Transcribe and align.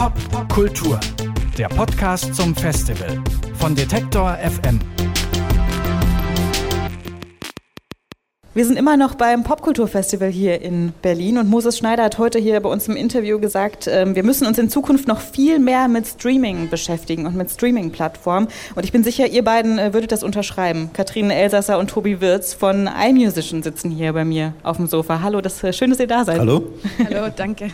Pop 0.00 0.48
Kultur, 0.48 0.98
der 1.58 1.68
Podcast 1.68 2.34
zum 2.34 2.56
Festival 2.56 3.22
von 3.58 3.74
Detektor 3.74 4.34
FM. 4.38 4.80
Wir 8.54 8.64
sind 8.64 8.78
immer 8.78 8.96
noch 8.96 9.14
beim 9.14 9.44
Popkulturfestival 9.44 10.30
hier 10.30 10.62
in 10.62 10.94
Berlin 11.02 11.36
und 11.36 11.50
Moses 11.50 11.76
Schneider 11.76 12.04
hat 12.04 12.16
heute 12.16 12.38
hier 12.38 12.58
bei 12.60 12.70
uns 12.70 12.88
im 12.88 12.96
Interview 12.96 13.38
gesagt, 13.40 13.88
ähm, 13.92 14.14
wir 14.16 14.22
müssen 14.22 14.46
uns 14.46 14.56
in 14.56 14.70
Zukunft 14.70 15.06
noch 15.06 15.20
viel 15.20 15.58
mehr 15.58 15.86
mit 15.86 16.06
Streaming 16.06 16.70
beschäftigen 16.70 17.26
und 17.26 17.36
mit 17.36 17.50
Streaming-Plattformen. 17.50 18.48
Und 18.74 18.84
ich 18.86 18.92
bin 18.92 19.04
sicher, 19.04 19.26
ihr 19.26 19.44
beiden 19.44 19.78
äh, 19.78 19.92
würdet 19.92 20.12
das 20.12 20.22
unterschreiben. 20.22 20.88
Katrin 20.94 21.30
Elsasser 21.30 21.78
und 21.78 21.90
Tobi 21.90 22.22
Wirz 22.22 22.54
von 22.54 22.88
iMusician 22.88 23.62
sitzen 23.62 23.90
hier 23.90 24.14
bei 24.14 24.24
mir 24.24 24.54
auf 24.62 24.78
dem 24.78 24.86
Sofa. 24.86 25.20
Hallo, 25.20 25.42
das 25.42 25.56
ist 25.56 25.64
äh, 25.64 25.72
schön, 25.74 25.90
dass 25.90 26.00
ihr 26.00 26.06
da 26.06 26.24
seid. 26.24 26.38
Hallo. 26.38 26.70
Hallo, 27.04 27.28
danke. 27.36 27.68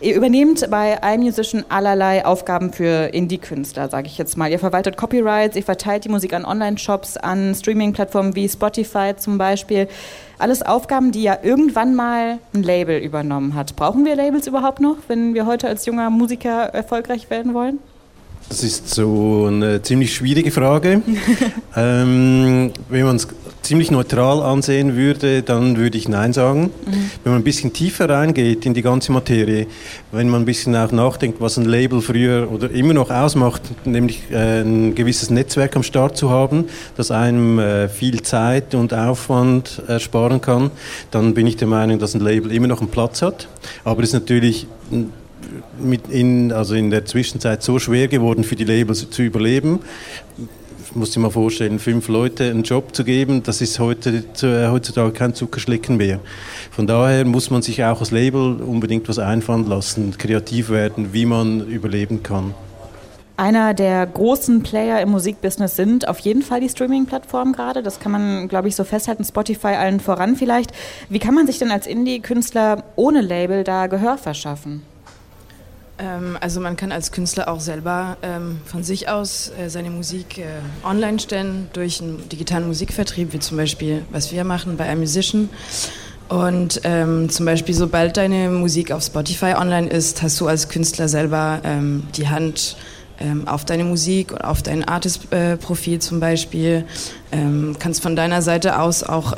Ihr 0.00 0.14
übernehmt 0.14 0.70
bei 0.70 0.96
iMusician 1.02 1.64
allerlei 1.70 2.24
Aufgaben 2.24 2.72
für 2.72 3.12
Indie-Künstler, 3.12 3.88
sage 3.88 4.06
ich 4.06 4.16
jetzt 4.16 4.36
mal. 4.36 4.48
Ihr 4.48 4.60
verwaltet 4.60 4.96
Copyrights, 4.96 5.56
ihr 5.56 5.64
verteilt 5.64 6.04
die 6.04 6.08
Musik 6.08 6.34
an 6.34 6.44
Online-Shops, 6.44 7.16
an 7.16 7.52
Streaming-Plattformen 7.52 8.36
wie 8.36 8.48
Spotify 8.48 9.14
zum 9.16 9.38
Beispiel. 9.38 9.88
Alles 10.38 10.62
Aufgaben, 10.62 11.10
die 11.10 11.24
ja 11.24 11.38
irgendwann 11.42 11.96
mal 11.96 12.38
ein 12.54 12.62
Label 12.62 13.00
übernommen 13.00 13.56
hat. 13.56 13.74
Brauchen 13.74 14.04
wir 14.04 14.14
Labels 14.14 14.46
überhaupt 14.46 14.78
noch, 14.78 14.98
wenn 15.08 15.34
wir 15.34 15.46
heute 15.46 15.66
als 15.66 15.84
junger 15.84 16.10
Musiker 16.10 16.66
erfolgreich 16.66 17.28
werden 17.28 17.52
wollen? 17.52 17.80
Das 18.48 18.62
ist 18.62 18.88
so 18.88 19.46
eine 19.46 19.82
ziemlich 19.82 20.14
schwierige 20.14 20.50
Frage. 20.50 21.02
ähm, 21.76 22.72
wenn 22.88 23.04
man 23.04 23.16
es 23.16 23.28
ziemlich 23.60 23.90
neutral 23.90 24.42
ansehen 24.42 24.96
würde, 24.96 25.42
dann 25.42 25.76
würde 25.76 25.98
ich 25.98 26.08
Nein 26.08 26.32
sagen. 26.32 26.62
Mhm. 26.62 27.10
Wenn 27.22 27.32
man 27.32 27.42
ein 27.42 27.44
bisschen 27.44 27.74
tiefer 27.74 28.08
reingeht 28.08 28.64
in 28.64 28.72
die 28.72 28.80
ganze 28.80 29.12
Materie, 29.12 29.66
wenn 30.12 30.30
man 30.30 30.42
ein 30.42 30.44
bisschen 30.46 30.74
auch 30.74 30.90
nachdenkt, 30.92 31.42
was 31.42 31.58
ein 31.58 31.66
Label 31.66 32.00
früher 32.00 32.50
oder 32.50 32.70
immer 32.70 32.94
noch 32.94 33.10
ausmacht, 33.10 33.60
nämlich 33.84 34.22
äh, 34.30 34.62
ein 34.62 34.94
gewisses 34.94 35.28
Netzwerk 35.28 35.76
am 35.76 35.82
Start 35.82 36.16
zu 36.16 36.30
haben, 36.30 36.64
das 36.96 37.10
einem 37.10 37.58
äh, 37.58 37.90
viel 37.90 38.22
Zeit 38.22 38.74
und 38.74 38.94
Aufwand 38.94 39.82
ersparen 39.86 40.40
kann, 40.40 40.70
dann 41.10 41.34
bin 41.34 41.46
ich 41.46 41.56
der 41.56 41.68
Meinung, 41.68 41.98
dass 41.98 42.14
ein 42.14 42.20
Label 42.20 42.50
immer 42.50 42.68
noch 42.68 42.80
einen 42.80 42.88
Platz 42.88 43.20
hat. 43.20 43.48
Aber 43.84 44.02
es 44.02 44.08
ist 44.08 44.14
natürlich 44.14 44.66
mit 45.80 46.08
in, 46.08 46.52
also 46.52 46.74
in 46.74 46.90
der 46.90 47.04
Zwischenzeit 47.04 47.62
so 47.62 47.78
schwer 47.78 48.08
geworden 48.08 48.44
für 48.44 48.56
die 48.56 48.64
Labels 48.64 49.08
zu 49.10 49.22
überleben. 49.22 49.80
Ich 50.84 50.96
muss 50.96 51.10
dir 51.10 51.20
mal 51.20 51.30
vorstellen, 51.30 51.78
fünf 51.78 52.08
Leute 52.08 52.44
einen 52.44 52.62
Job 52.62 52.94
zu 52.94 53.04
geben, 53.04 53.42
das 53.42 53.60
ist 53.60 53.78
heute, 53.78 54.24
heutzutage 54.70 55.12
kein 55.12 55.34
Zuckerschlecken 55.34 55.98
mehr. 55.98 56.18
Von 56.70 56.86
daher 56.86 57.26
muss 57.26 57.50
man 57.50 57.60
sich 57.60 57.84
auch 57.84 58.00
als 58.00 58.10
Label 58.10 58.62
unbedingt 58.62 59.08
was 59.08 59.18
einfallen 59.18 59.66
lassen, 59.66 60.16
kreativ 60.16 60.70
werden, 60.70 61.12
wie 61.12 61.26
man 61.26 61.66
überleben 61.68 62.22
kann. 62.22 62.54
Einer 63.36 63.72
der 63.72 64.04
großen 64.04 64.64
Player 64.64 65.00
im 65.00 65.10
Musikbusiness 65.10 65.76
sind 65.76 66.08
auf 66.08 66.18
jeden 66.18 66.42
Fall 66.42 66.60
die 66.60 66.68
Streaming-Plattformen 66.68 67.52
gerade. 67.52 67.84
Das 67.84 68.00
kann 68.00 68.10
man, 68.10 68.48
glaube 68.48 68.66
ich, 68.66 68.74
so 68.74 68.82
festhalten. 68.82 69.24
Spotify 69.24 69.68
allen 69.68 70.00
voran 70.00 70.34
vielleicht. 70.34 70.72
Wie 71.08 71.20
kann 71.20 71.34
man 71.34 71.46
sich 71.46 71.58
denn 71.58 71.70
als 71.70 71.86
Indie-Künstler 71.86 72.82
ohne 72.96 73.20
Label 73.20 73.62
da 73.62 73.86
Gehör 73.86 74.18
verschaffen? 74.18 74.82
Ähm, 75.98 76.38
also 76.40 76.60
man 76.60 76.76
kann 76.76 76.92
als 76.92 77.12
Künstler 77.12 77.48
auch 77.48 77.60
selber 77.60 78.16
ähm, 78.22 78.60
von 78.64 78.82
sich 78.82 79.08
aus 79.08 79.50
äh, 79.58 79.68
seine 79.68 79.90
Musik 79.90 80.38
äh, 80.38 80.44
online 80.84 81.18
stellen 81.18 81.68
durch 81.72 82.00
einen 82.00 82.28
digitalen 82.28 82.66
Musikvertrieb, 82.66 83.32
wie 83.32 83.40
zum 83.40 83.56
Beispiel, 83.56 84.02
was 84.10 84.32
wir 84.32 84.44
machen 84.44 84.76
bei 84.76 84.84
einem 84.84 85.00
Musician. 85.00 85.48
Und 86.28 86.82
ähm, 86.84 87.30
zum 87.30 87.46
Beispiel, 87.46 87.74
sobald 87.74 88.16
deine 88.16 88.50
Musik 88.50 88.92
auf 88.92 89.02
Spotify 89.02 89.54
online 89.56 89.88
ist, 89.88 90.22
hast 90.22 90.38
du 90.40 90.46
als 90.46 90.68
Künstler 90.68 91.08
selber 91.08 91.62
die 92.14 92.28
Hand 92.28 92.76
auf 93.46 93.64
deine 93.64 93.84
Musik 93.84 94.32
und 94.32 94.44
auf 94.44 94.62
dein 94.62 94.84
Artist-Profil 94.84 96.00
zum 96.00 96.20
Beispiel. 96.20 96.84
Kannst 97.78 98.02
von 98.02 98.14
deiner 98.14 98.42
Seite 98.42 98.78
aus 98.78 99.02
auch 99.04 99.32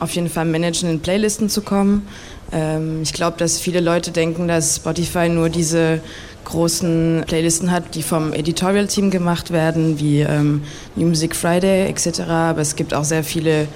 auf 0.00 0.10
jeden 0.10 0.28
Fall 0.28 0.44
managen, 0.44 0.90
in 0.90 1.00
Playlisten 1.00 1.48
zu 1.48 1.62
kommen. 1.62 2.08
Ähm, 2.52 3.02
ich 3.02 3.12
glaube, 3.12 3.36
dass 3.38 3.58
viele 3.58 3.80
Leute 3.80 4.10
denken, 4.10 4.48
dass 4.48 4.76
Spotify 4.76 5.28
nur 5.28 5.48
diese 5.48 6.00
großen 6.44 7.24
Playlisten 7.26 7.70
hat, 7.70 7.94
die 7.94 8.02
vom 8.02 8.32
Editorial-Team 8.32 9.10
gemacht 9.10 9.50
werden, 9.50 9.98
wie 9.98 10.20
ähm, 10.20 10.62
Music 10.94 11.34
Friday 11.34 11.88
etc. 11.88 12.20
Aber 12.20 12.60
es 12.60 12.76
gibt 12.76 12.94
auch 12.94 13.04
sehr 13.04 13.24
viele 13.24 13.66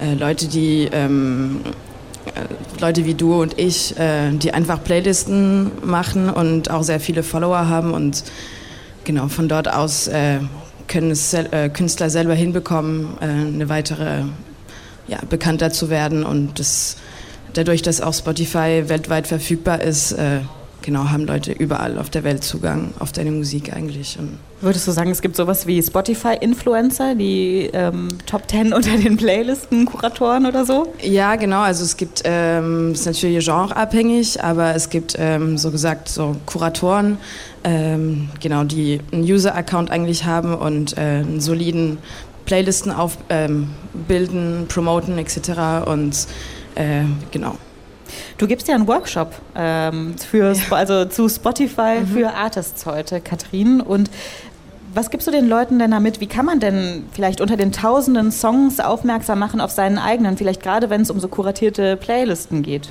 äh, 0.00 0.14
Leute, 0.14 0.46
die 0.46 0.88
ähm, 0.92 1.60
äh, 2.26 2.80
Leute 2.80 3.04
wie 3.04 3.14
du 3.14 3.42
und 3.42 3.58
ich, 3.58 3.98
äh, 3.98 4.30
die 4.30 4.54
einfach 4.54 4.82
Playlisten 4.82 5.72
machen 5.84 6.30
und 6.30 6.70
auch 6.70 6.84
sehr 6.84 7.00
viele 7.00 7.22
Follower 7.24 7.68
haben 7.68 7.92
und 7.92 8.22
genau 9.04 9.28
von 9.28 9.48
dort 9.48 9.72
aus 9.72 10.06
äh, 10.06 10.38
können 10.86 11.10
es 11.10 11.34
äh, 11.34 11.70
Künstler 11.70 12.10
selber 12.10 12.34
hinbekommen, 12.34 13.16
äh, 13.20 13.24
eine 13.24 13.68
weitere 13.68 14.22
ja, 15.08 15.18
bekannter 15.28 15.70
zu 15.70 15.90
werden 15.90 16.24
und 16.24 16.58
das 16.58 16.96
dadurch, 17.54 17.82
dass 17.82 18.00
auch 18.00 18.14
Spotify 18.14 18.84
weltweit 18.86 19.26
verfügbar 19.26 19.80
ist, 19.82 20.12
äh, 20.12 20.40
genau, 20.82 21.10
haben 21.10 21.26
Leute 21.26 21.52
überall 21.52 21.98
auf 21.98 22.10
der 22.10 22.24
Welt 22.24 22.44
Zugang 22.44 22.92
auf 22.98 23.12
deine 23.12 23.30
Musik 23.30 23.72
eigentlich. 23.72 24.18
Und 24.18 24.38
Würdest 24.60 24.86
du 24.86 24.92
sagen, 24.92 25.10
es 25.10 25.22
gibt 25.22 25.36
sowas 25.36 25.66
wie 25.66 25.82
Spotify-Influencer, 25.82 27.14
die 27.14 27.70
ähm, 27.72 28.08
Top 28.26 28.46
Ten 28.48 28.72
unter 28.74 28.96
den 28.96 29.16
Playlisten, 29.16 29.86
Kuratoren 29.86 30.46
oder 30.46 30.64
so? 30.64 30.92
Ja, 31.00 31.36
genau. 31.36 31.60
Also 31.60 31.84
es 31.84 31.96
gibt, 31.96 32.22
ähm, 32.24 32.92
ist 32.92 33.06
natürlich 33.06 33.44
genreabhängig, 33.44 34.42
aber 34.42 34.74
es 34.74 34.90
gibt 34.90 35.16
ähm, 35.18 35.56
so 35.56 35.70
gesagt 35.70 36.08
so 36.08 36.36
Kuratoren, 36.46 37.18
ähm, 37.64 38.28
genau, 38.40 38.64
die 38.64 39.00
einen 39.12 39.22
User-Account 39.22 39.90
eigentlich 39.90 40.24
haben 40.24 40.54
und 40.54 40.96
äh, 40.96 41.00
einen 41.00 41.40
soliden 41.40 41.98
Playlisten 42.44 42.90
aufbilden, 42.90 43.76
ähm, 44.08 44.66
promoten 44.68 45.16
etc. 45.18 45.86
Und 45.86 46.26
äh, 46.74 47.04
genau. 47.30 47.56
Du 48.38 48.46
gibst 48.46 48.68
ja 48.68 48.74
einen 48.74 48.86
Workshop 48.86 49.34
ähm, 49.54 50.14
für, 50.18 50.52
ja. 50.52 50.62
also 50.70 51.04
zu 51.06 51.28
Spotify 51.28 52.00
mhm. 52.00 52.06
für 52.08 52.34
Artists 52.34 52.86
heute, 52.86 53.20
Katrin. 53.20 53.80
Und 53.80 54.10
was 54.94 55.10
gibst 55.10 55.26
du 55.26 55.30
den 55.30 55.48
Leuten 55.48 55.78
denn 55.78 55.90
damit? 55.90 56.20
Wie 56.20 56.26
kann 56.26 56.44
man 56.44 56.60
denn 56.60 57.04
vielleicht 57.12 57.40
unter 57.40 57.56
den 57.56 57.72
tausenden 57.72 58.30
Songs 58.30 58.80
aufmerksam 58.80 59.38
machen 59.38 59.60
auf 59.60 59.70
seinen 59.70 59.98
eigenen, 59.98 60.36
vielleicht 60.36 60.62
gerade 60.62 60.90
wenn 60.90 61.00
es 61.00 61.10
um 61.10 61.20
so 61.20 61.28
kuratierte 61.28 61.96
Playlisten 61.96 62.62
geht? 62.62 62.88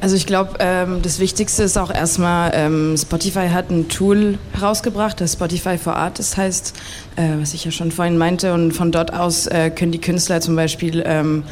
Also 0.00 0.14
ich 0.14 0.26
glaube, 0.26 0.54
ähm, 0.58 1.00
das 1.00 1.18
Wichtigste 1.20 1.62
ist 1.62 1.78
auch 1.78 1.90
erstmal, 1.90 2.52
ähm, 2.54 2.96
Spotify 2.98 3.48
hat 3.48 3.70
ein 3.70 3.88
Tool 3.88 4.38
herausgebracht, 4.52 5.20
das 5.20 5.32
Spotify 5.34 5.78
for 5.78 5.96
Artists 5.96 6.36
heißt, 6.36 6.74
äh, 7.16 7.40
was 7.40 7.54
ich 7.54 7.64
ja 7.64 7.70
schon 7.70 7.90
vorhin 7.90 8.18
meinte. 8.18 8.52
Und 8.52 8.72
von 8.72 8.92
dort 8.92 9.14
aus 9.14 9.46
äh, 9.46 9.70
können 9.70 9.92
die 9.92 10.00
Künstler 10.00 10.40
zum 10.42 10.54
Beispiel 10.54 11.02
ähm, 11.06 11.44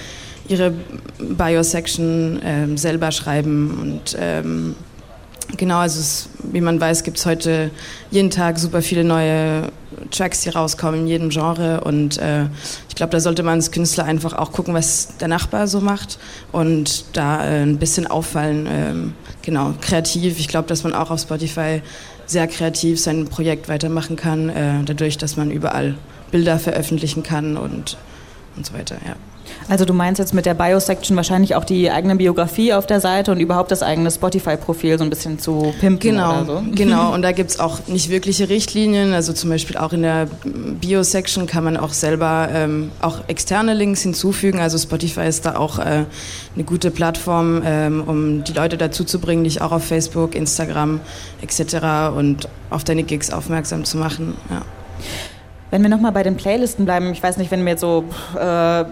ihre 0.49 0.73
Bio-Section 1.19 2.41
ähm, 2.45 2.77
selber 2.77 3.11
schreiben. 3.13 3.79
Und 3.81 4.17
ähm, 4.21 4.75
genau, 5.57 5.79
also 5.79 6.01
es, 6.01 6.29
wie 6.53 6.61
man 6.61 6.81
weiß, 6.81 7.03
gibt 7.03 7.19
es 7.19 7.27
heute 7.27 7.71
jeden 8.11 8.31
Tag 8.31 8.59
super 8.59 8.83
viele 8.83 9.05
neue 9.05 9.71
Tracks, 10.11 10.43
die 10.43 10.51
rauskommen 10.51 11.01
in 11.01 11.07
jedem 11.07 11.29
Genre. 11.31 11.83
Und 11.83 12.19
äh, 12.19 12.45
ich 12.89 12.95
glaube, 12.95 13.11
da 13.11 13.21
sollte 13.21 13.43
man 13.43 13.55
als 13.55 13.71
Künstler 13.71 14.05
einfach 14.05 14.35
auch 14.35 14.53
gucken, 14.53 14.75
was 14.75 15.17
der 15.19 15.29
Nachbar 15.29 15.67
so 15.67 15.81
macht 15.81 16.19
und 16.53 17.05
da 17.17 17.45
äh, 17.45 17.63
ein 17.63 17.79
bisschen 17.79 18.07
auffallen. 18.07 18.69
Ähm, 18.71 19.13
genau, 19.43 19.75
kreativ. 19.81 20.39
Ich 20.39 20.49
glaube, 20.49 20.69
dass 20.69 20.85
man 20.85 20.93
auch 20.93 21.11
auf 21.11 21.21
Spotify 21.21 21.83
sehr 22.27 22.47
kreativ 22.47 23.01
sein 23.01 23.27
Projekt 23.27 23.69
weitermachen 23.69 24.17
kann, 24.17 24.49
äh, 24.49 24.83
dadurch, 24.85 25.19
dass 25.19 25.37
man 25.37 25.51
überall 25.51 25.95
Bilder 26.31 26.59
veröffentlichen 26.59 27.23
kann 27.23 27.57
und, 27.57 27.97
und 28.57 28.67
so 28.67 28.75
weiter. 28.75 28.97
Ja. 29.07 29.15
Also 29.69 29.85
du 29.85 29.95
meinst 29.95 30.19
jetzt 30.19 30.35
mit 30.35 30.47
der 30.47 30.55
Bio-Section 30.55 31.17
wahrscheinlich 31.17 31.55
auch 31.55 31.65
die 31.65 31.91
eigene 31.91 32.17
Biografie 32.17 32.73
auf 32.73 32.87
der 32.87 33.01
Seite 33.01 33.33
und 33.33 33.41
überhaupt 33.41 33.71
das 33.71 33.83
eigene 33.83 34.11
Spotify-Profil 34.11 34.99
so 34.99 35.05
ein 35.05 35.11
bisschen 35.11 35.39
zu 35.39 35.75
pimpen 35.81 36.11
genau, 36.11 36.43
oder 36.43 36.47
so? 36.47 36.63
Genau, 36.75 37.15
und 37.15 37.23
da 37.23 37.33
gibt 37.33 37.51
es 37.51 37.61
auch 37.61 37.87
nicht 37.87 38.11
wirkliche 38.11 38.49
Richtlinien. 38.49 39.13
Also 39.13 39.33
zum 39.33 39.51
Beispiel 39.51 39.77
auch 39.77 39.93
in 39.93 40.03
der 40.03 40.29
Bio-Section 40.45 41.47
kann 41.47 41.65
man 41.65 41.77
auch 41.77 41.93
selber 41.93 42.49
ähm, 42.53 42.91
auch 43.01 43.21
externe 43.29 43.75
Links 43.75 44.03
hinzufügen. 44.03 44.61
Also 44.61 44.79
Spotify 44.79 45.27
ist 45.27 45.47
da 45.47 45.57
auch 45.57 45.79
äh, 45.79 46.05
eine 46.55 46.65
gute 46.65 46.91
Plattform, 46.91 47.63
ähm, 47.65 48.05
um 48.07 48.45
die 48.45 48.53
Leute 48.53 48.77
dazu 48.77 49.05
zu 49.05 49.19
bringen, 49.19 49.45
dich 49.45 49.63
auch 49.63 49.73
auf 49.73 49.85
Facebook, 49.85 50.35
Instagram 50.35 51.01
etc. 51.43 52.17
und 52.17 52.49
auf 52.71 52.85
deine 52.85 53.03
Gigs 53.03 53.31
aufmerksam 53.31 53.85
zu 53.85 53.97
machen. 53.97 54.35
Ja. 54.51 54.63
Wenn 55.75 55.83
wir 55.83 55.89
nochmal 55.89 56.13
bei 56.13 56.23
den 56.23 56.37
Playlisten 56.37 56.85
bleiben, 56.85 57.11
ich 57.11 57.21
weiß 57.21 57.37
nicht, 57.37 57.51
wenn 57.51 57.65
wir 57.65 57.71
jetzt 57.73 57.81
so... 57.81 58.05
Äh, 58.39 58.85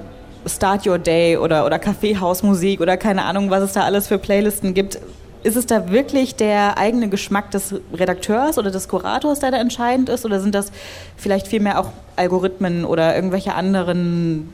Start 0.44 0.84
Your 0.84 0.99
Day 0.99 1.37
oder, 1.37 1.64
oder 1.64 1.79
Kaffeehausmusik 1.79 2.81
oder 2.81 2.96
keine 2.96 3.23
Ahnung, 3.25 3.50
was 3.50 3.62
es 3.62 3.73
da 3.75 3.84
alles 3.84 4.08
für 4.08 4.19
Playlisten 4.19 4.75
gibt. 4.75 4.99
Ist 5.44 5.55
es 5.55 5.67
da 5.67 5.90
wirklich 5.93 6.34
der 6.34 6.79
eigene 6.79 7.08
Geschmack 7.08 7.52
des 7.52 7.76
Redakteurs 7.94 8.58
oder 8.58 8.73
des 8.73 8.88
Kurators, 8.88 9.38
der 9.38 9.52
da 9.52 9.58
entscheidend 9.58 10.08
ist? 10.08 10.25
Oder 10.25 10.40
sind 10.40 10.56
das 10.56 10.73
vielleicht 11.17 11.46
vielmehr 11.46 11.79
auch 11.79 11.93
Algorithmen 12.17 12.84
oder 12.84 13.14
irgendwelche 13.14 13.55
anderen 13.55 14.52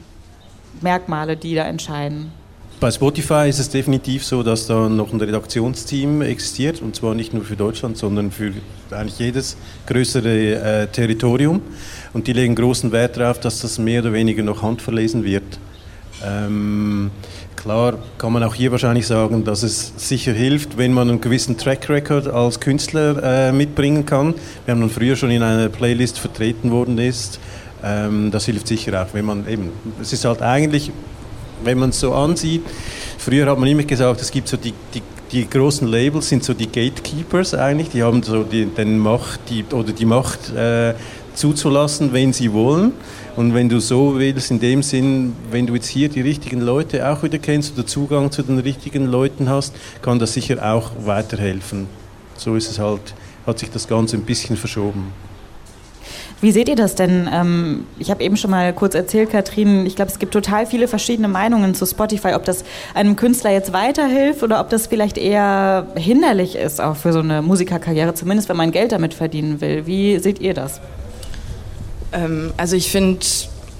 Merkmale, 0.82 1.38
die 1.38 1.54
da 1.54 1.64
entscheiden? 1.64 2.30
Bei 2.80 2.92
Spotify 2.92 3.48
ist 3.48 3.58
es 3.58 3.70
definitiv 3.70 4.24
so, 4.24 4.44
dass 4.44 4.68
da 4.68 4.88
noch 4.88 5.12
ein 5.12 5.20
Redaktionsteam 5.20 6.22
existiert 6.22 6.80
und 6.80 6.94
zwar 6.94 7.16
nicht 7.16 7.34
nur 7.34 7.42
für 7.42 7.56
Deutschland, 7.56 7.96
sondern 7.96 8.30
für 8.30 8.52
eigentlich 8.92 9.18
jedes 9.18 9.56
größere 9.86 10.82
äh, 10.82 10.86
Territorium 10.86 11.60
und 12.12 12.28
die 12.28 12.32
legen 12.32 12.54
großen 12.54 12.92
Wert 12.92 13.16
darauf, 13.16 13.40
dass 13.40 13.62
das 13.62 13.80
mehr 13.80 14.02
oder 14.02 14.12
weniger 14.12 14.44
noch 14.44 14.62
handverlesen 14.62 15.24
wird. 15.24 15.58
Ähm, 16.24 17.10
klar 17.56 17.98
kann 18.16 18.32
man 18.32 18.44
auch 18.44 18.54
hier 18.54 18.70
wahrscheinlich 18.70 19.08
sagen, 19.08 19.42
dass 19.42 19.64
es 19.64 19.94
sicher 19.96 20.32
hilft, 20.32 20.78
wenn 20.78 20.92
man 20.92 21.08
einen 21.08 21.20
gewissen 21.20 21.58
Track 21.58 21.88
Record 21.88 22.28
als 22.28 22.60
Künstler 22.60 23.48
äh, 23.48 23.52
mitbringen 23.52 24.06
kann. 24.06 24.34
Wir 24.66 24.74
haben 24.74 24.82
dann 24.82 24.90
früher 24.90 25.16
schon 25.16 25.32
in 25.32 25.42
einer 25.42 25.68
Playlist 25.68 26.20
vertreten 26.20 26.70
worden 26.70 26.98
ist. 26.98 27.40
Ähm, 27.82 28.30
das 28.30 28.44
hilft 28.44 28.68
sicher 28.68 29.02
auch, 29.02 29.14
wenn 29.14 29.24
man 29.24 29.48
eben, 29.48 29.72
es 30.00 30.12
ist 30.12 30.24
halt 30.24 30.42
eigentlich, 30.42 30.92
wenn 31.64 31.78
man 31.78 31.90
es 31.90 32.00
so 32.00 32.14
ansieht, 32.14 32.62
früher 33.18 33.50
hat 33.50 33.58
man 33.58 33.68
immer 33.68 33.84
gesagt, 33.84 34.20
es 34.20 34.30
gibt 34.30 34.48
so 34.48 34.56
die, 34.56 34.72
die, 34.94 35.02
die 35.32 35.48
großen 35.48 35.86
Labels 35.86 36.28
sind 36.28 36.44
so 36.44 36.54
die 36.54 36.66
Gatekeepers 36.66 37.54
eigentlich, 37.54 37.90
die 37.90 38.02
haben 38.02 38.22
so 38.22 38.42
die, 38.44 38.66
den 38.66 38.98
Macht, 38.98 39.40
die, 39.50 39.64
oder 39.72 39.92
die 39.92 40.06
Macht 40.06 40.52
äh, 40.54 40.94
zuzulassen, 41.34 42.12
wenn 42.12 42.32
sie 42.32 42.52
wollen. 42.52 42.92
Und 43.36 43.54
wenn 43.54 43.68
du 43.68 43.80
so 43.80 44.18
willst, 44.18 44.50
in 44.50 44.58
dem 44.58 44.82
Sinn, 44.82 45.34
wenn 45.50 45.66
du 45.66 45.74
jetzt 45.74 45.86
hier 45.86 46.08
die 46.08 46.20
richtigen 46.20 46.60
Leute 46.60 47.08
auch 47.08 47.22
wieder 47.22 47.38
kennst 47.38 47.74
oder 47.74 47.86
Zugang 47.86 48.32
zu 48.32 48.42
den 48.42 48.58
richtigen 48.58 49.06
Leuten 49.06 49.48
hast, 49.48 49.74
kann 50.02 50.18
das 50.18 50.34
sicher 50.34 50.74
auch 50.74 50.90
weiterhelfen. 51.04 51.86
So 52.36 52.56
ist 52.56 52.70
es 52.70 52.78
halt, 52.78 53.14
hat 53.46 53.60
sich 53.60 53.70
das 53.70 53.86
Ganze 53.86 54.16
ein 54.16 54.22
bisschen 54.22 54.56
verschoben. 54.56 55.12
Wie 56.40 56.52
seht 56.52 56.68
ihr 56.68 56.76
das 56.76 56.94
denn? 56.94 57.28
Ähm, 57.32 57.84
ich 57.98 58.10
habe 58.10 58.22
eben 58.22 58.36
schon 58.36 58.52
mal 58.52 58.72
kurz 58.72 58.94
erzählt, 58.94 59.30
Katrin, 59.30 59.86
ich 59.86 59.96
glaube, 59.96 60.10
es 60.10 60.20
gibt 60.20 60.32
total 60.32 60.66
viele 60.66 60.86
verschiedene 60.86 61.26
Meinungen 61.26 61.74
zu 61.74 61.84
Spotify, 61.84 62.34
ob 62.34 62.44
das 62.44 62.64
einem 62.94 63.16
Künstler 63.16 63.50
jetzt 63.50 63.72
weiterhilft 63.72 64.44
oder 64.44 64.60
ob 64.60 64.70
das 64.70 64.86
vielleicht 64.86 65.18
eher 65.18 65.88
hinderlich 65.96 66.54
ist, 66.54 66.80
auch 66.80 66.96
für 66.96 67.12
so 67.12 67.18
eine 67.18 67.42
Musikerkarriere, 67.42 68.14
zumindest 68.14 68.48
wenn 68.48 68.56
man 68.56 68.70
Geld 68.70 68.92
damit 68.92 69.14
verdienen 69.14 69.60
will. 69.60 69.86
Wie 69.86 70.18
seht 70.18 70.40
ihr 70.40 70.54
das? 70.54 70.80
Ähm, 72.12 72.52
also 72.56 72.76
ich 72.76 72.92
finde 72.92 73.18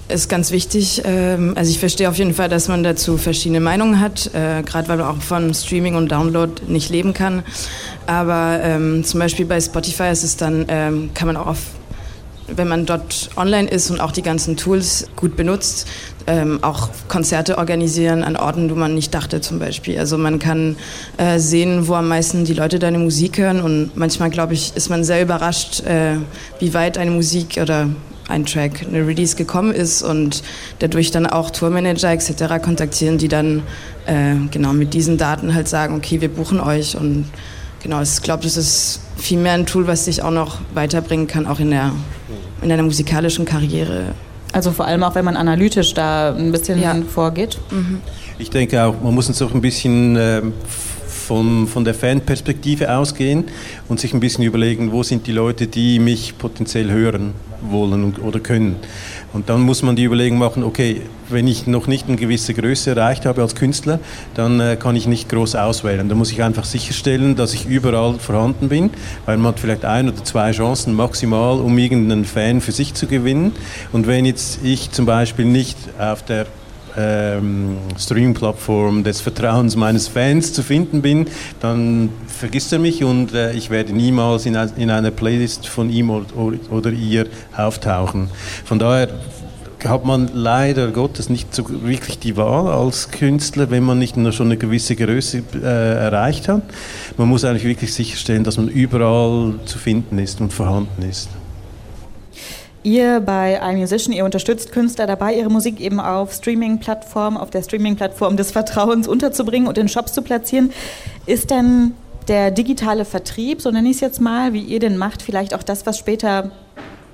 es 0.09 0.27
ganz 0.27 0.51
wichtig, 0.51 1.03
ähm, 1.05 1.53
also 1.55 1.71
ich 1.71 1.79
verstehe 1.79 2.09
auf 2.09 2.17
jeden 2.17 2.33
Fall, 2.33 2.49
dass 2.49 2.67
man 2.67 2.83
dazu 2.83 3.17
verschiedene 3.17 3.61
Meinungen 3.61 4.01
hat, 4.01 4.31
äh, 4.33 4.63
gerade 4.63 4.89
weil 4.89 4.97
man 4.97 5.07
auch 5.07 5.21
von 5.21 5.53
Streaming 5.53 5.95
und 5.95 6.11
Download 6.11 6.51
nicht 6.67 6.89
leben 6.89 7.13
kann. 7.13 7.43
Aber 8.05 8.59
ähm, 8.61 9.05
zum 9.05 9.21
Beispiel 9.21 9.45
bei 9.45 9.61
Spotify 9.61 10.09
ist 10.11 10.23
es 10.23 10.35
dann, 10.35 10.65
ähm, 10.67 11.11
kann 11.13 11.27
man 11.27 11.37
auch 11.37 11.47
auf 11.47 11.59
wenn 12.55 12.67
man 12.67 12.85
dort 12.85 13.29
online 13.35 13.69
ist 13.69 13.89
und 13.89 13.99
auch 13.99 14.11
die 14.11 14.21
ganzen 14.21 14.57
Tools 14.57 15.07
gut 15.15 15.35
benutzt, 15.35 15.87
ähm, 16.27 16.59
auch 16.63 16.89
Konzerte 17.07 17.57
organisieren 17.57 18.23
an 18.23 18.35
Orten, 18.35 18.69
wo 18.69 18.75
man 18.75 18.93
nicht 18.93 19.13
dachte 19.13 19.41
zum 19.41 19.59
Beispiel. 19.59 19.97
Also 19.97 20.17
man 20.17 20.39
kann 20.39 20.75
äh, 21.17 21.39
sehen, 21.39 21.87
wo 21.87 21.95
am 21.95 22.07
meisten 22.07 22.45
die 22.45 22.53
Leute 22.53 22.79
deine 22.79 22.99
Musik 22.99 23.37
hören 23.37 23.61
und 23.61 23.91
manchmal, 23.95 24.29
glaube 24.29 24.53
ich, 24.53 24.75
ist 24.75 24.89
man 24.89 25.03
sehr 25.03 25.21
überrascht, 25.21 25.81
äh, 25.81 26.17
wie 26.59 26.73
weit 26.73 26.97
eine 26.97 27.11
Musik 27.11 27.57
oder 27.61 27.89
ein 28.29 28.45
Track, 28.45 28.85
eine 28.87 29.05
Release 29.05 29.35
gekommen 29.35 29.73
ist 29.73 30.03
und 30.03 30.43
dadurch 30.79 31.11
dann 31.11 31.25
auch 31.25 31.49
Tourmanager 31.49 32.11
etc. 32.11 32.61
kontaktieren, 32.61 33.17
die 33.17 33.27
dann 33.27 33.63
äh, 34.05 34.35
genau 34.51 34.73
mit 34.73 34.93
diesen 34.93 35.17
Daten 35.17 35.55
halt 35.55 35.67
sagen, 35.67 35.95
okay, 35.95 36.21
wir 36.21 36.29
buchen 36.29 36.59
euch 36.59 36.95
und 36.95 37.25
genau, 37.81 38.01
ich 38.01 38.21
glaube, 38.21 38.43
das 38.43 38.55
ist 38.55 39.01
viel 39.17 39.39
mehr 39.39 39.53
ein 39.53 39.65
Tool, 39.65 39.87
was 39.87 40.05
dich 40.05 40.21
auch 40.21 40.31
noch 40.31 40.59
weiterbringen 40.73 41.27
kann, 41.27 41.47
auch 41.47 41.59
in 41.59 41.71
der 41.71 41.91
in 42.61 42.69
deiner 42.69 42.83
musikalischen 42.83 43.45
Karriere. 43.45 44.13
Also 44.51 44.71
vor 44.71 44.85
allem 44.85 45.03
auch, 45.03 45.15
wenn 45.15 45.25
man 45.25 45.37
analytisch 45.37 45.93
da 45.93 46.33
ein 46.35 46.51
bisschen 46.51 46.81
ja. 46.81 46.95
vorgeht. 47.07 47.59
Mhm. 47.71 47.99
Ich 48.39 48.49
denke 48.49 48.83
auch, 48.83 48.95
man 49.01 49.13
muss 49.13 49.27
uns 49.27 49.41
auch 49.41 49.53
ein 49.53 49.61
bisschen 49.61 50.15
äh, 50.15 50.41
von, 51.29 51.67
von 51.67 51.85
der 51.85 51.93
Fanperspektive 51.93 52.91
ausgehen 52.95 53.45
und 53.87 53.99
sich 53.99 54.13
ein 54.13 54.19
bisschen 54.19 54.43
überlegen, 54.43 54.91
wo 54.91 55.03
sind 55.03 55.27
die 55.27 55.31
Leute, 55.31 55.67
die 55.67 55.99
mich 55.99 56.37
potenziell 56.37 56.89
hören 56.89 57.33
wollen 57.61 58.15
oder 58.15 58.39
können. 58.39 58.77
Und 59.31 59.49
dann 59.49 59.61
muss 59.61 59.83
man 59.83 59.95
die 59.95 60.03
Überlegung 60.03 60.39
machen, 60.39 60.63
okay, 60.63 61.01
wenn 61.29 61.47
ich 61.47 61.67
noch 61.67 61.85
nicht 61.87 62.07
eine 62.07 62.17
gewisse 62.17 62.53
Größe 62.53 62.91
erreicht 62.91 63.25
habe 63.25 63.41
als 63.41 63.55
Künstler, 63.55 63.99
dann 64.33 64.59
äh, 64.59 64.75
kann 64.75 64.95
ich 64.95 65.05
nicht 65.07 65.29
groß 65.29 65.55
auswählen. 65.55 66.09
Da 66.09 66.15
muss 66.15 66.31
ich 66.31 66.41
einfach 66.41 66.63
sicherstellen, 66.63 67.35
dass 67.35 67.53
ich 67.53 67.67
überall 67.67 68.17
vorhanden 68.17 68.69
bin, 68.69 68.89
weil 69.25 69.37
man 69.37 69.53
hat 69.53 69.59
vielleicht 69.59 69.85
ein 69.85 70.09
oder 70.09 70.23
zwei 70.23 70.51
Chancen 70.51 70.95
maximal, 70.95 71.59
um 71.59 71.77
irgendeinen 71.77 72.25
Fan 72.25 72.61
für 72.61 72.71
sich 72.71 72.95
zu 72.95 73.05
gewinnen. 73.05 73.51
Und 73.91 74.07
wenn 74.07 74.25
jetzt 74.25 74.59
ich 74.63 74.91
zum 74.91 75.05
Beispiel 75.05 75.45
nicht 75.45 75.77
auf 75.99 76.23
der 76.23 76.47
ähm, 76.99 77.77
Streaming-Plattform 77.97 79.03
des 79.03 79.21
Vertrauens 79.21 79.75
meines 79.75 80.07
Fans 80.07 80.53
zu 80.53 80.63
finden 80.63 81.01
bin, 81.01 81.27
dann 81.59 82.09
vergisst 82.27 82.73
er 82.73 82.79
mich 82.79 83.03
und 83.03 83.33
äh, 83.33 83.53
ich 83.53 83.69
werde 83.69 83.93
niemals 83.93 84.45
in, 84.45 84.55
in, 84.77 84.89
einer 84.89 85.11
Playlist 85.11 85.67
von 85.67 85.89
ihm 85.89 86.09
oder, 86.09 86.25
oder 86.69 86.91
ihr 86.91 87.27
auftauchen. 87.55 88.29
Von 88.65 88.79
daher 88.79 89.09
hat 89.85 90.05
man 90.05 90.29
leider 90.33 90.91
Gottes 90.91 91.29
nicht 91.29 91.55
so 91.55 91.65
wirklich 91.83 92.19
die 92.19 92.35
Wahl 92.35 92.67
als 92.67 93.11
Künstler, 93.11 93.71
wenn 93.71 93.83
man 93.83 93.99
nicht 93.99 94.15
schon 94.33 94.47
eine 94.47 94.57
gewisse 94.57 94.95
Größe 94.95 95.43
äh, 95.55 95.65
erreicht 95.65 96.49
hat. 96.49 96.63
Man 97.17 97.29
muss 97.29 97.45
eigentlich 97.45 97.63
wirklich 97.63 97.93
sicherstellen, 97.93 98.43
dass 98.43 98.57
man 98.57 98.67
überall 98.67 99.55
zu 99.65 99.77
finden 99.77 100.19
ist 100.19 100.41
und 100.41 100.51
vorhanden 100.51 101.03
ist. 101.03 101.29
Ihr 102.83 103.19
bei 103.19 103.59
iMusician, 103.61 104.13
ihr 104.13 104.23
unterstützt 104.23 104.71
Künstler 104.71 105.05
dabei, 105.05 105.33
ihre 105.33 105.49
Musik 105.49 105.81
eben 105.81 105.99
auf 105.99 106.31
Streaming-Plattformen, 106.31 107.37
auf 107.37 107.49
der 107.49 107.61
Streaming-Plattform 107.61 108.37
des 108.37 108.51
Vertrauens 108.51 109.07
unterzubringen 109.07 109.67
und 109.67 109.77
in 109.77 109.89
Shops 109.89 110.13
zu 110.13 110.21
platzieren. 110.21 110.71
Ist 111.25 111.51
denn 111.51 111.91
der 112.29 112.51
digitale 112.51 113.03
Vertrieb, 113.03 113.61
so 113.61 113.69
nenne 113.69 113.89
ich 113.89 113.95
es 113.95 114.01
jetzt 114.01 114.21
mal, 114.21 114.53
wie 114.53 114.61
ihr 114.61 114.79
den 114.79 114.97
macht, 114.97 115.21
vielleicht 115.21 115.53
auch 115.53 115.63
das, 115.63 115.85
was 115.85 115.97
später 115.97 116.51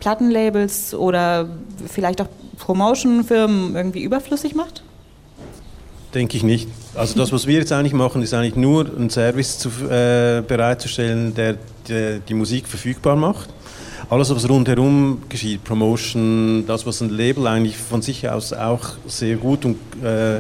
Plattenlabels 0.02 0.94
oder 0.94 1.50
vielleicht 1.88 2.22
auch 2.22 2.28
Promotion-Firmen 2.60 3.76
irgendwie 3.76 4.04
überflüssig 4.04 4.54
macht? 4.54 4.84
Denke 6.14 6.38
ich 6.38 6.44
nicht. 6.44 6.70
Also 6.94 7.18
das, 7.18 7.32
was 7.34 7.48
wir 7.48 7.58
jetzt 7.58 7.72
eigentlich 7.72 7.94
machen, 7.94 8.22
ist 8.22 8.34
eigentlich 8.36 8.56
nur 8.56 8.86
einen 8.86 9.10
Service 9.10 9.58
zu, 9.58 9.70
äh, 9.90 10.44
bereitzustellen, 10.48 11.34
der, 11.34 11.58
der 11.90 12.20
die 12.20 12.36
Musik 12.36 12.68
verfügbar 12.68 13.16
macht 13.16 13.50
alles, 14.10 14.30
was 14.30 14.48
rundherum 14.50 15.24
geschieht, 15.30 15.64
Promotion, 15.64 16.66
das, 16.68 16.86
was 16.86 17.02
ein 17.02 17.10
Label 17.10 17.48
eigentlich 17.48 17.78
von 17.78 18.02
sich 18.02 18.28
aus 18.30 18.54
auch 18.54 18.82
sehr 19.08 19.38
gut 19.38 19.66
und, 19.66 19.78
äh, 20.04 20.40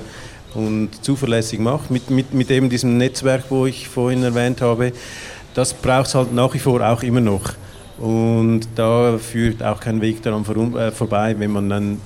und 0.53 0.89
zuverlässig 1.01 1.59
macht, 1.59 1.91
mit, 1.91 2.09
mit, 2.09 2.33
mit 2.33 2.49
eben 2.51 2.69
diesem 2.69 2.97
Netzwerk, 2.97 3.45
wo 3.49 3.65
ich 3.65 3.87
vorhin 3.87 4.23
erwähnt 4.23 4.61
habe, 4.61 4.93
das 5.53 5.73
braucht 5.73 6.07
es 6.07 6.15
halt 6.15 6.33
nach 6.33 6.53
wie 6.53 6.59
vor 6.59 6.81
auch 6.81 7.01
immer 7.03 7.21
noch. 7.21 7.53
Und 7.97 8.67
da 8.75 9.17
führt 9.17 9.63
auch 9.63 9.79
kein 9.79 10.01
Weg 10.01 10.21
daran 10.21 10.43
äh, 10.75 10.91
vorbei, 10.91 11.35
wenn 11.37 11.51
man 11.51 11.69
dann 11.69 12.01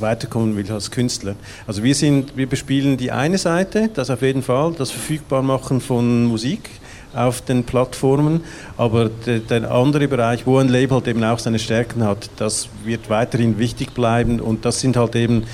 weiterkommen 0.00 0.56
will 0.56 0.70
als 0.72 0.90
Künstler. 0.90 1.34
Also 1.66 1.82
wir 1.82 1.94
sind, 1.94 2.36
wir 2.36 2.48
bespielen 2.48 2.96
die 2.96 3.12
eine 3.12 3.38
Seite, 3.38 3.90
das 3.92 4.10
auf 4.10 4.22
jeden 4.22 4.42
Fall, 4.42 4.74
das 4.76 4.90
Verfügbarmachen 4.90 5.80
von 5.80 6.24
Musik 6.24 6.70
auf 7.16 7.40
den 7.40 7.64
Plattformen. 7.64 8.42
Aber 8.76 9.08
der, 9.08 9.40
der, 9.40 9.70
andere 9.70 10.08
Bereich, 10.08 10.46
wo 10.46 10.58
ein 10.58 10.68
Label 10.68 10.96
halt 10.96 11.08
eben 11.08 11.24
auch 11.24 11.38
seine 11.38 11.58
Stärken 11.58 12.04
hat, 12.04 12.30
das 12.36 12.68
wird 12.84 13.10
weiterhin 13.10 13.58
wichtig 13.58 13.92
bleiben. 13.92 14.40
Und 14.40 14.64
das 14.64 14.80
sind 14.80 14.96
halt 14.96 15.16
eben, 15.16 15.44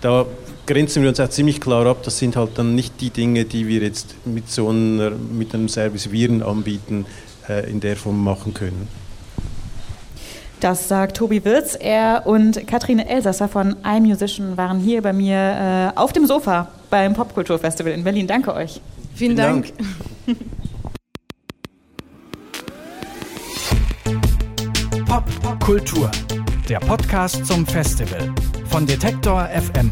da 0.00 0.26
grenzen 0.66 1.02
wir 1.02 1.08
uns 1.08 1.20
auch 1.20 1.28
ziemlich 1.28 1.60
klar 1.60 1.86
ab, 1.86 1.98
das 2.02 2.18
sind 2.18 2.36
halt 2.36 2.50
dann 2.56 2.74
nicht 2.74 3.00
die 3.00 3.10
Dinge, 3.10 3.44
die 3.44 3.66
wir 3.66 3.80
jetzt 3.80 4.14
mit 4.24 4.50
so 4.50 4.68
einer, 4.68 5.10
mit 5.10 5.54
einem 5.54 5.68
Service 5.68 6.10
Viren 6.10 6.42
anbieten, 6.42 7.06
äh, 7.48 7.68
in 7.70 7.80
der 7.80 7.96
Form 7.96 8.22
machen 8.22 8.54
können. 8.54 8.88
Das 10.62 10.86
sagt 10.86 11.16
Tobi 11.16 11.44
Wirz. 11.44 11.76
Er 11.78 12.22
und 12.24 12.68
Katrine 12.68 13.08
Elsasser 13.08 13.48
von 13.48 13.74
iMusician 13.84 14.56
waren 14.56 14.78
hier 14.78 15.02
bei 15.02 15.12
mir 15.12 15.92
äh, 15.96 15.98
auf 15.98 16.12
dem 16.12 16.24
Sofa 16.24 16.68
beim 16.88 17.14
Popkulturfestival 17.14 17.92
in 17.92 18.04
Berlin. 18.04 18.28
Danke 18.28 18.54
euch. 18.54 18.80
Vielen, 19.14 19.16
Vielen 19.16 19.36
Dank. 19.36 19.72
Dank. 20.26 20.38
Pop 25.12 25.60
Kultur, 25.60 26.10
der 26.70 26.78
Podcast 26.78 27.44
zum 27.44 27.66
Festival 27.66 28.32
von 28.70 28.86
Detektor 28.86 29.46
FM. 29.48 29.90